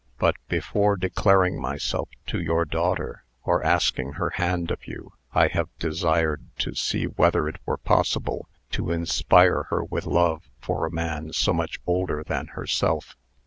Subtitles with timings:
[0.17, 5.69] But, before declaring myself to your daughter, or asking her hand of you, I have
[5.77, 11.33] desired to see whether it were possible to inspire her with love for a man
[11.33, 13.15] so much older than herself.